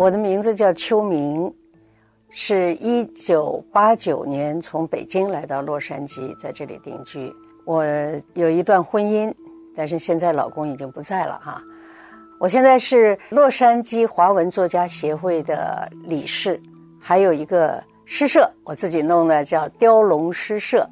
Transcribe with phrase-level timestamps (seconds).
[0.00, 1.52] 我的名字叫邱明，
[2.30, 7.30] 是一九八九年从北京来到洛杉矶，在这里定居。
[7.66, 7.84] 我
[8.32, 9.30] 有一段婚姻，
[9.76, 11.62] 但是现在老公已经不在了哈。
[12.38, 16.58] 我现在是洛杉矶华文作家协会的理事，
[16.98, 20.88] 还有一个诗社，我自己弄的叫雕龙诗社。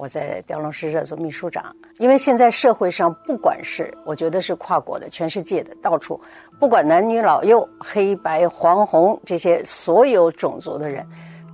[0.00, 6.18] 我在雕龙诗社做秘书长，因为现在社会上不管是我觉得是跨国的、全世界的，到处
[6.58, 11.06] 不管男女老幼、黑白黄红这些所有种族的人，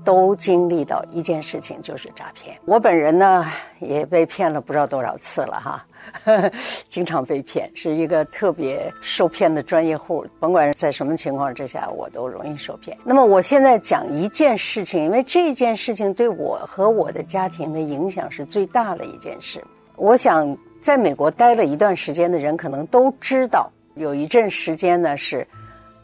[0.05, 2.57] 都经历到一件事情，就是诈骗。
[2.67, 3.45] 我本人呢
[3.81, 5.85] 也被骗了不知道多少次了哈。
[6.25, 6.53] 呵呵，
[6.89, 10.27] 经常被骗，是一个特别受骗的专业户。
[10.39, 12.97] 甭管在什么情况之下，我都容易受骗。
[13.05, 19.63] 那么我现在讲一件事情，因为这件事情对我和我的家庭的影响是最大的一件事。
[19.97, 25.47] 我想在美国待了一段时间的人可能都知道，有一阵时间呢是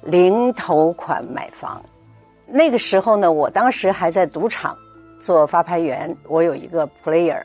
[0.03, 1.83] 零头款买房。
[2.47, 4.77] 那个时候呢，我当时还在赌场
[5.21, 7.43] 做发牌员，我有一个 player。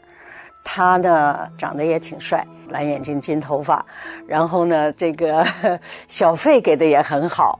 [0.69, 3.83] 他呢，长得也挺帅，蓝眼睛、金头发，
[4.27, 5.47] 然后呢，这个
[6.09, 7.57] 小费给的也很好，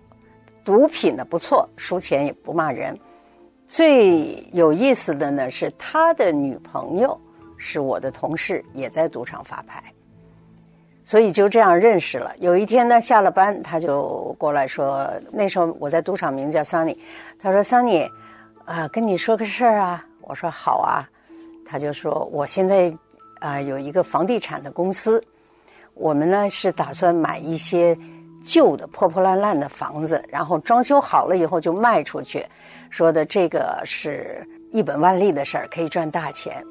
[0.65, 2.99] 赌品呢不错，输钱也不骂人。
[3.65, 7.17] 最有意思的呢是他的女朋友
[7.55, 9.81] 是我的同事，也在赌场发牌，
[11.05, 12.35] 所以就这样认识了。
[12.39, 16.97] 有一天呢，下了班他就过来说，那时候我在赌场，名叫 Sunny，
[17.39, 18.11] 他说 Sunny，
[18.65, 21.07] 啊、跟你说个事儿啊，我说好啊。
[21.69, 22.91] 他就说：“我现在
[23.39, 25.21] 啊、有一个房地产的公司，
[25.93, 27.95] 我们呢是打算买一些
[28.43, 32.45] 旧的破破烂烂的房子，然后装修好了以后就卖出去。
[32.89, 36.63] 说的这个是一本万利的事儿，可以赚大钱。”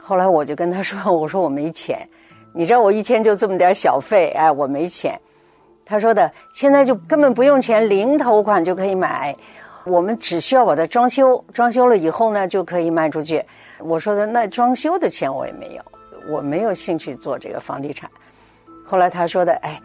[0.00, 2.08] 后来我就跟他说：“我说我没钱，
[2.54, 5.20] 你知道我一天就这么点小费，哎，我没钱。”
[5.84, 9.36] 他说的：“现在就根本不用钱，零头款就可以买，
[9.84, 13.44] 我们只需要把它装修，装修了以后呢就可以卖出去。”
[13.80, 15.82] 我说的那装修的钱我也没有，
[16.32, 18.10] 我没有兴趣做这个房地产。
[18.84, 19.80] 后来他说的，哎，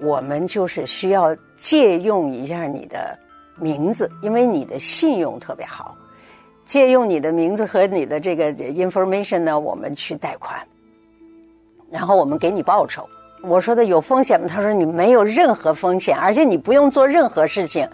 [0.00, 3.18] 我们就是需要借用一下你的
[3.58, 5.94] 名字，因为你的信用特别好，
[6.64, 10.58] 借用你的名字和你的这个 information 呢，我们去贷款，
[11.90, 13.06] 然后我们给你报酬。
[13.42, 14.46] 我说的有风险吗？
[14.48, 17.88] 他说你没有任何风险，而且你不用做任何事情。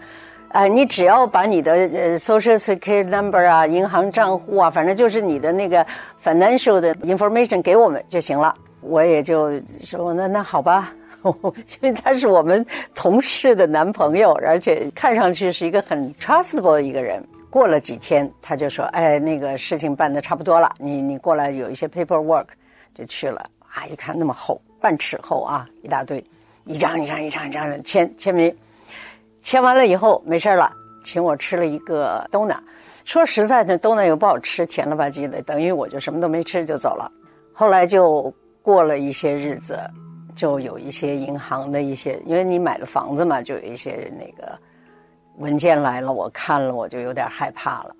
[0.49, 5.85] 呃，你只要把你的呃 social security number 啊、银行账户啊，反正就是你的那个
[6.23, 8.55] financial 的 information 给我们就行了。
[8.81, 9.51] 我也就
[9.81, 11.33] 说那那好吧， 因
[11.81, 17.21] 为他是我们同事的男朋友，而且看上去是一个很 trustable 的一个人。
[17.49, 22.47] 过了几天，他就说：“哎，那个事情办的差不多了，你你过来有一些 paperwork，
[22.93, 23.39] 就去了。
[23.73, 26.23] 啊，一看那么厚，半尺厚啊，一大堆，
[26.65, 28.53] 一张一张一张一张的签签名。”
[29.45, 32.59] 签完了以后没事了，请我吃了一个豆奶。
[33.03, 37.11] 说实在的豆奶又不好吃，甜了吧唧的，等于我就什么都没吃就走了。
[37.53, 38.33] 后来就
[38.63, 39.79] 过了一些日子，
[40.35, 44.57] 就有一些银行的一些，因为你买了房子嘛，就有一些那个
[45.37, 47.95] 文件来了，我看了我就有点害怕了。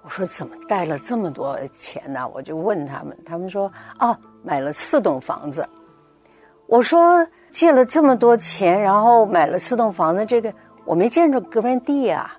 [0.00, 2.26] 我说怎么带了这么多钱呢？
[2.32, 5.68] 我就问他们，他们说啊，买了四栋房子。
[6.66, 7.26] 我说。
[7.54, 10.52] 借了这么多钱，然后买了四栋房子，这个
[10.84, 12.36] 我没见着 guarantee 啊。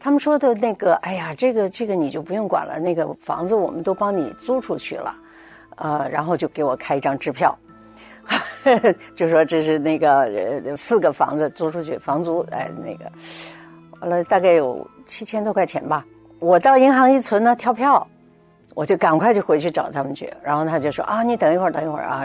[0.00, 5.14] 他们说的那个，哎呀，这个这个你就不用管了，那个房子我们都帮你租出去了，
[5.76, 7.54] 呃，然后就给我开一张支票，
[9.14, 13.12] 就说这是那个呃四个房子租出去，房租哎那个，
[14.00, 16.02] 完了大概有七千多块钱吧。
[16.38, 18.08] 我到银行一存呢，跳票，
[18.74, 22.24] 我就赶快就回去找他们去，然后他就说啊，你等一会儿，等一会儿啊。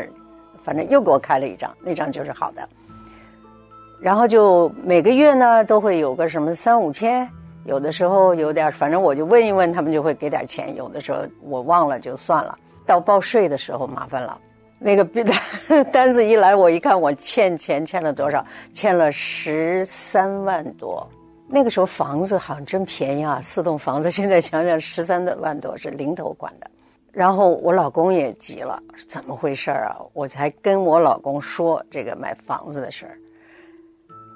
[0.64, 2.68] 反正又给我开了一张，那张就是好的。
[4.00, 7.30] 然后就每个月呢都会有个什么三五千，
[7.66, 10.76] 有的时候有点，反正我就问一问，他们就会给点钱。
[10.76, 12.58] 有的时候我忘了就算了。
[12.86, 14.38] 到报税的时候麻烦了，
[14.78, 21.08] 那个单 单子一来，我一看我欠钱欠了多少，欠了十三万多。
[21.48, 26.70] 那个时候房子好像真便宜啊，四栋房子现在想想十三万多是零头款的。
[27.14, 29.96] 然后我老公也急了，怎么回事啊？
[30.14, 33.18] 我才跟我老公说这个买房子的事儿。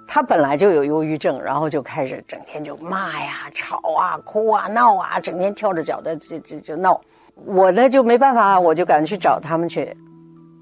[0.08, 7.02] 他本来就有忧郁症，然后就开始整天就骂呀、吵啊、哭啊、闹啊，整天跳着脚的就就就闹。
[7.46, 9.96] 我呢就没办法，我就赶去找他们去。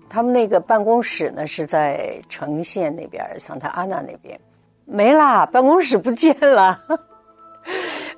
[0.09, 4.39] 他们那个办公室呢是在城县那边，桑塔安娜那边，
[4.85, 6.79] 没啦，办公室不见了。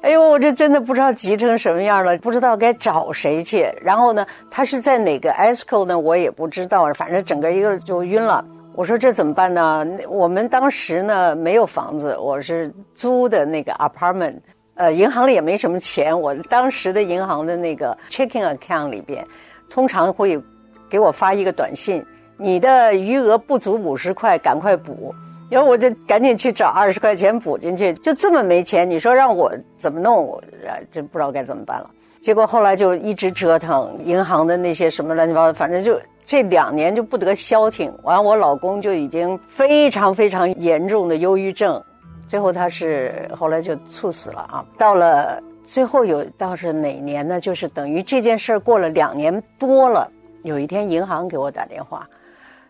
[0.02, 3.68] 哎呦，我这真的不知道急成什么样了，不知道该找谁去。
[3.82, 5.98] 然后呢，他是在哪个 ESCO 呢？
[5.98, 8.46] 我也不知道，反正整个一个就晕了。
[8.76, 9.86] 我说这怎么办呢？
[10.08, 14.36] 我们当时呢没有房子，我是租的那个 apartment，
[14.76, 16.18] 呃，银行里也没什么钱。
[16.18, 19.26] 我当时的银行的那个 checking account 里边，
[19.68, 20.40] 通常会
[20.88, 22.06] 给我发一个短信：
[22.38, 25.14] 你的余额不足五十块，赶快补。
[25.50, 30.26] 然后我就赶紧去找二十块钱补进去，就这么没钱，你说让我怎么弄？
[30.26, 30.44] 我
[30.92, 31.90] 真不知道该怎么办了。
[32.20, 36.00] 结果后来就一直折腾银行的那些什么乱七八糟，反正就。
[36.30, 41.82] 这两年就不得消停，完我老公就已经非常非常严重的忧郁症，
[42.28, 44.66] 最后他是后来就猝死了啊。
[44.78, 47.40] 到了最后有到是哪年呢？
[47.40, 50.12] 就是等于这件事过了两年多了，
[50.44, 52.06] 有一天银行给我打电话，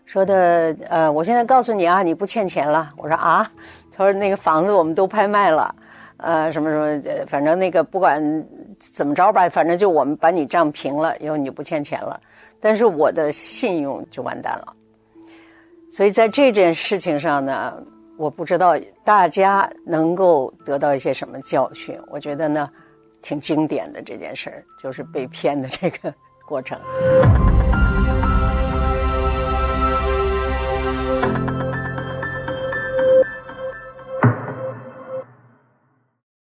[0.07, 2.93] 说的呃，我现在告诉你啊，你不欠钱了。
[2.95, 3.51] 我说啊，
[3.91, 5.75] 他说那个房子我们都拍卖了，
[6.15, 8.47] 呃，什么什么，反正那个不管
[8.79, 12.17] 怎么着吧，反正就我们把你账平了，以后你就不欠钱了。
[12.61, 14.73] 但是我的信用就完蛋了，
[15.91, 17.83] 所以在这件事情上呢，
[18.17, 21.99] 我不知道大家能够得到一些什么教训。
[22.09, 22.69] 我觉得呢，
[23.21, 26.13] 挺经典的这件事儿，就是被骗的这个
[26.47, 26.79] 过程。